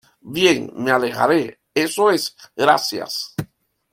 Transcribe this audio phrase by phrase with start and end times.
[0.35, 1.61] Bien, me alejaré.
[1.75, 2.35] Eso es.
[2.55, 3.35] gracias.